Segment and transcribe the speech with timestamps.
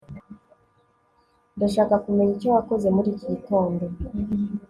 [1.55, 3.83] ndashaka kumenya icyo wakoze muri iki gitondo